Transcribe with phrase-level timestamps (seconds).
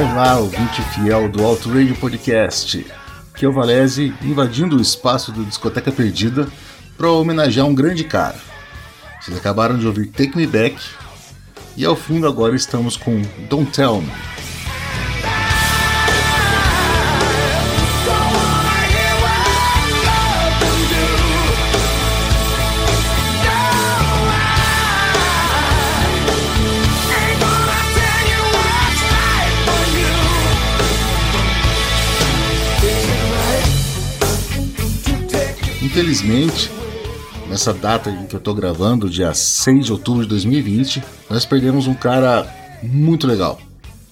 [0.00, 2.86] Olá, ouvinte fiel do Alto Radio Podcast.
[3.34, 6.46] Que é o Valese invadindo o espaço do Discoteca Perdida
[6.96, 8.36] para homenagear um grande cara.
[9.20, 10.76] Vocês acabaram de ouvir Take Me Back
[11.76, 14.37] e ao fundo agora estamos com Don't Tell Me.
[35.98, 36.70] Infelizmente,
[37.48, 41.88] nessa data em que eu estou gravando, dia 6 de outubro de 2020, nós perdemos
[41.88, 42.46] um cara
[42.80, 43.60] muito legal.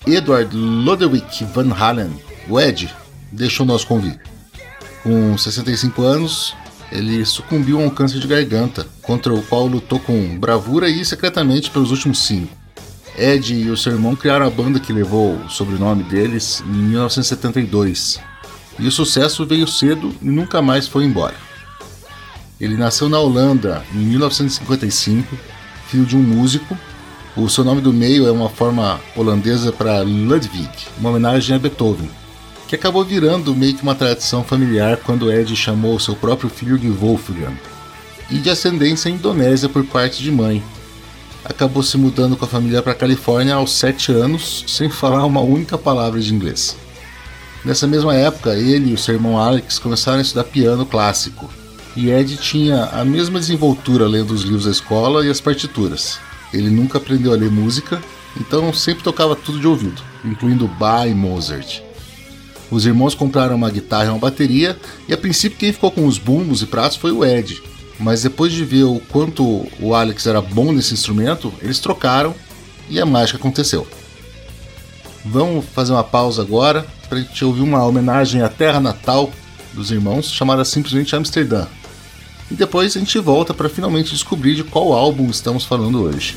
[0.04, 2.10] Edward Lodewijk Van Halen,
[2.48, 2.92] o Ed,
[3.30, 4.18] deixou nós convite.
[5.04, 6.56] Com 65 anos,
[6.90, 11.70] ele sucumbiu a um câncer de garganta, contra o qual lutou com bravura e secretamente
[11.70, 12.52] pelos últimos cinco.
[13.16, 18.18] Ed e o seu irmão criaram a banda que levou o sobrenome deles em 1972.
[18.76, 21.46] E o sucesso veio cedo e nunca mais foi embora.
[22.58, 25.36] Ele nasceu na Holanda em 1955,
[25.88, 26.76] filho de um músico.
[27.36, 32.10] O seu nome do meio é uma forma holandesa para Ludwig, uma homenagem a Beethoven,
[32.66, 36.88] que acabou virando meio que uma tradição familiar quando Ed chamou seu próprio filho de
[36.88, 37.56] Wolfgang.
[38.30, 40.64] E de ascendência indonésia por parte de mãe.
[41.44, 45.40] Acabou se mudando com a família para a Califórnia aos 7 anos, sem falar uma
[45.40, 46.76] única palavra de inglês.
[47.64, 51.48] Nessa mesma época, ele e o seu irmão Alex começaram a estudar piano clássico,
[51.96, 56.18] e Ed tinha a mesma desenvoltura lendo os livros da escola e as partituras.
[56.52, 58.02] Ele nunca aprendeu a ler música,
[58.38, 61.80] então sempre tocava tudo de ouvido, incluindo Bach e Mozart.
[62.70, 64.76] Os irmãos compraram uma guitarra e uma bateria,
[65.08, 67.62] e a princípio quem ficou com os bumbos e pratos foi o Ed.
[67.98, 72.34] Mas depois de ver o quanto o Alex era bom nesse instrumento, eles trocaram
[72.90, 73.86] e a mágica aconteceu.
[75.24, 79.32] Vamos fazer uma pausa agora para a gente ouvir uma homenagem à terra natal
[79.72, 81.66] dos irmãos, chamada simplesmente Amsterdã,
[82.50, 86.36] e depois a gente volta para finalmente descobrir de qual álbum estamos falando hoje.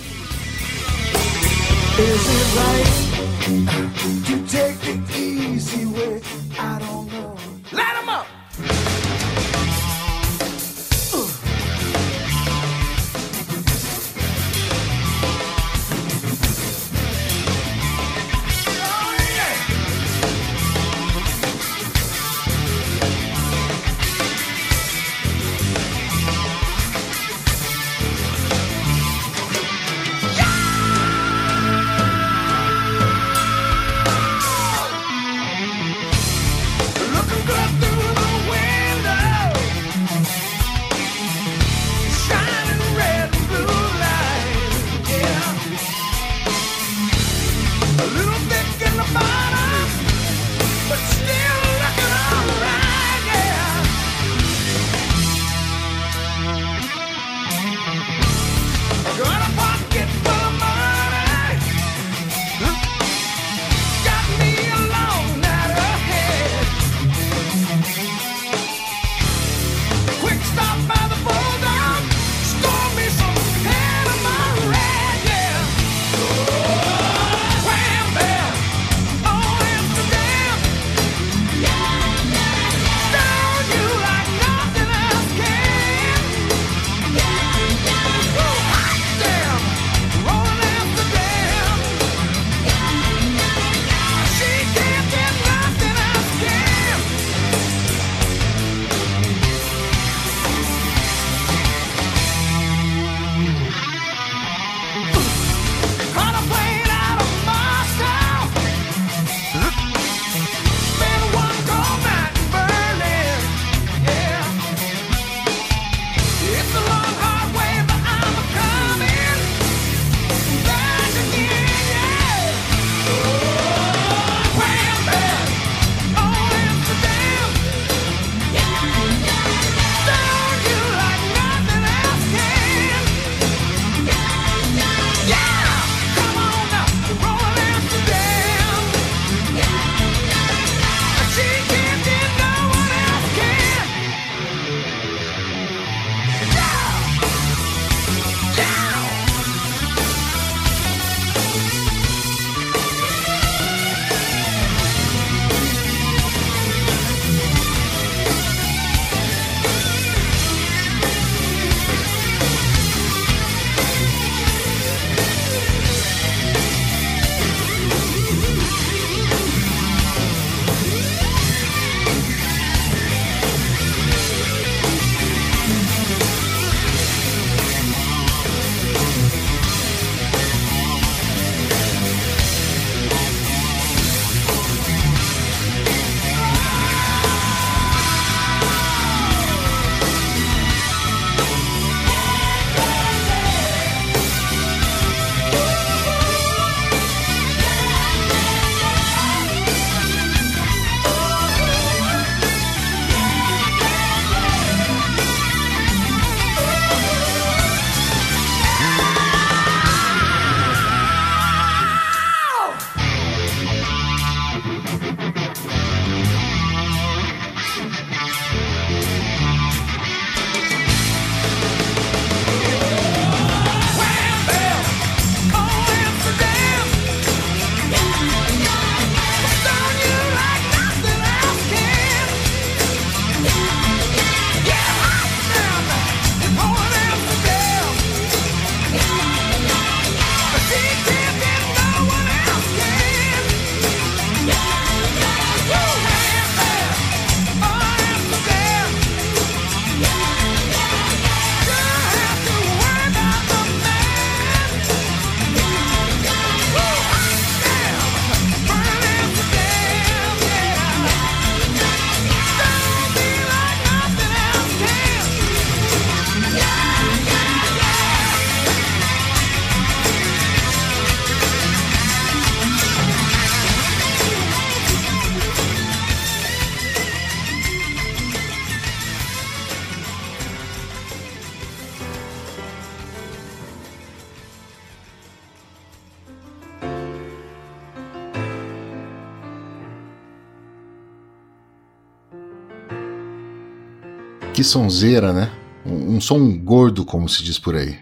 [294.69, 295.52] Sonzeira, né?
[295.85, 297.97] Um, um som gordo, como se diz por aí.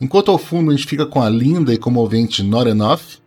[0.00, 3.20] Enquanto ao fundo a gente fica com a linda e comovente Not Enough,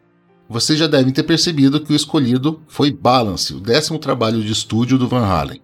[0.47, 4.97] vocês já devem ter percebido que o escolhido foi Balance, o décimo trabalho de estúdio
[4.97, 5.61] do Van Halen.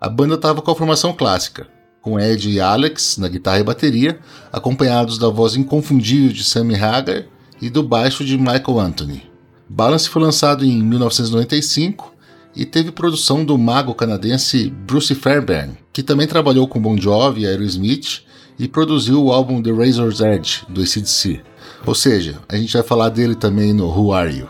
[0.00, 1.66] A banda estava com a formação clássica,
[2.00, 4.20] com Ed e Alex na guitarra e bateria,
[4.52, 7.24] acompanhados da voz inconfundível de Sammy Hagar
[7.60, 9.22] e do baixo de Michael Anthony.
[9.68, 12.14] Balance foi lançado em 1995
[12.54, 17.46] e teve produção do mago canadense Bruce Fairbairn, que também trabalhou com Bon Jovi e
[17.46, 18.20] Aerosmith
[18.58, 21.40] e produziu o álbum The Razor's Edge do ACDC.
[21.86, 24.46] Ou seja, a gente vai falar dele também no Who Are You?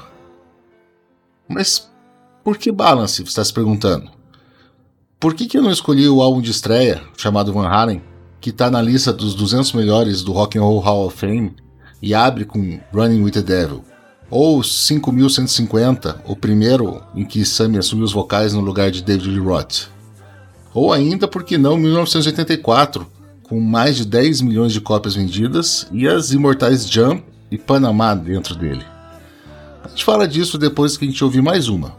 [1.49, 1.88] Mas
[2.43, 4.11] por que Balance, você está se perguntando?
[5.21, 8.03] Por que, que eu não escolhi o álbum de estreia, chamado Van Halen,
[8.41, 11.55] que está na lista dos 200 melhores do Rock and Roll Hall of Fame
[12.03, 13.85] e abre com Running with the Devil?
[14.29, 19.95] Ou 5150, o primeiro em que Sammy assumiu os vocais no lugar de David Roth?
[20.76, 23.06] Ou ainda, por que não, 1984,
[23.42, 28.54] com mais de 10 milhões de cópias vendidas e as imortais Jump e Panamá dentro
[28.54, 28.85] dele.
[29.83, 31.97] A gente fala disso depois que a gente ouvir mais uma.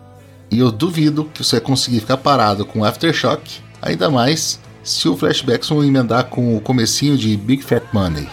[0.51, 5.17] E eu duvido que você vai conseguir ficar parado com Aftershock, ainda mais se o
[5.17, 8.29] Flashbacks vão emendar com o comecinho de Big Fat Money.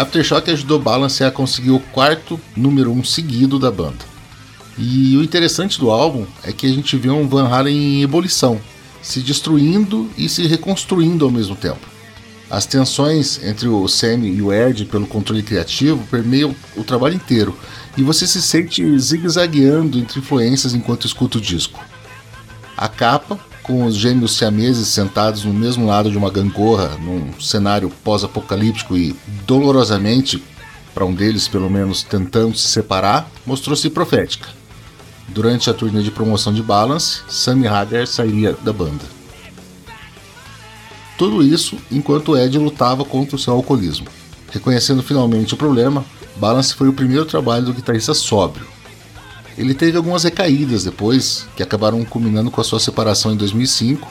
[0.00, 3.98] Aftershock ajudou Balance a conseguir o quarto número um seguido da banda.
[4.78, 8.58] E o interessante do álbum é que a gente vê um Van Halen em ebulição,
[9.02, 11.86] se destruindo e se reconstruindo ao mesmo tempo.
[12.48, 17.54] As tensões entre o Sam e o Ed pelo controle criativo permeiam o trabalho inteiro,
[17.94, 21.78] e você se sente zigue-zagueando entre influências enquanto escuta o disco.
[22.74, 27.90] A capa, com os gêmeos siameses sentados no mesmo lado de uma gangorra, num cenário
[28.02, 29.14] pós-apocalíptico e
[29.46, 30.42] dolorosamente,
[30.94, 34.48] para um deles pelo menos, tentando se separar, mostrou-se profética.
[35.28, 39.04] Durante a turnê de promoção de Balance, Sammy Hagar sairia da banda.
[41.16, 44.08] Tudo isso enquanto Ed lutava contra o seu alcoolismo.
[44.50, 46.04] Reconhecendo finalmente o problema,
[46.36, 48.66] Balance foi o primeiro trabalho do guitarrista sóbrio.
[49.60, 54.10] Ele teve algumas recaídas depois, que acabaram culminando com a sua separação em 2005,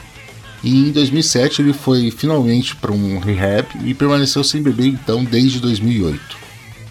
[0.63, 5.59] e em 2007 ele foi finalmente para um rehab e permaneceu sem beber então desde
[5.59, 6.37] 2008.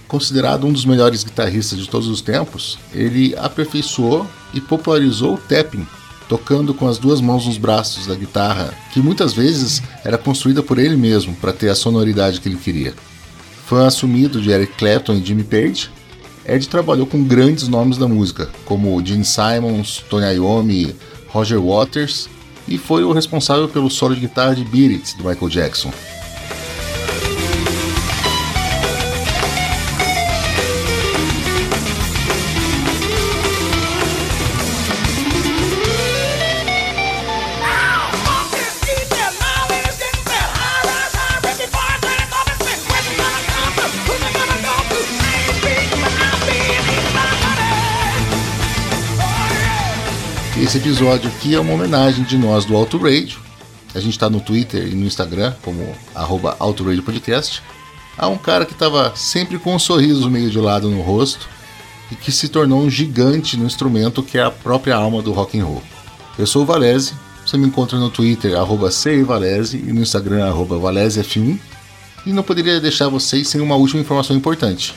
[0.08, 5.86] Considerado um dos melhores guitarristas de todos os tempos, ele aperfeiçoou e popularizou o tapping,
[6.28, 10.80] tocando com as duas mãos nos braços da guitarra, que muitas vezes era construída por
[10.80, 12.92] ele mesmo para ter a sonoridade que ele queria.
[13.68, 15.90] Fã assumido de Eric Clapton e Jimmy Page,
[16.48, 20.96] Ed trabalhou com grandes nomes da música, como Gene Simons, Tony Iommi,
[21.28, 22.28] Roger Waters,
[22.66, 25.92] e foi o responsável pelo solo de guitarra de Beat It, do Michael Jackson.
[50.56, 53.38] Esse episódio aqui é uma homenagem de nós do Auto Radio.
[53.94, 56.56] A gente está no Twitter e no Instagram como arroba
[57.04, 57.62] Podcast.
[58.16, 61.48] Há um cara que estava sempre com um sorriso meio de lado no rosto
[62.10, 65.58] e que se tornou um gigante no instrumento que é a própria alma do rock
[65.60, 65.82] and roll.
[66.38, 67.12] Eu sou o Valese,
[67.46, 68.90] você me encontra no Twitter arroba
[69.26, 71.58] Valese e no Instagram arroba ValeseF1
[72.26, 74.94] e não poderia deixar vocês sem uma última informação importante.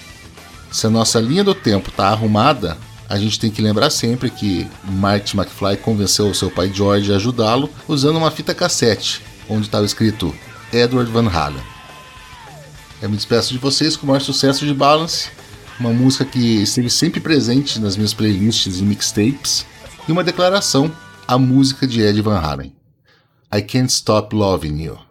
[0.72, 2.78] Se a nossa linha do tempo está arrumada,
[3.12, 7.17] a gente tem que lembrar sempre que Marty McFly convenceu o seu pai George a
[7.17, 10.34] ajudá-lo usando uma fita cassete, onde estava escrito
[10.71, 11.62] Edward Van Halen.
[13.02, 15.30] Eu me despeço de vocês com o maior sucesso de Balance,
[15.78, 19.65] uma música que esteve sempre presente nas minhas playlists e mixtapes,
[20.08, 20.89] e uma declaração
[21.28, 22.74] à música de Ed Van Halen.
[23.54, 25.11] I Can't Stop Loving You.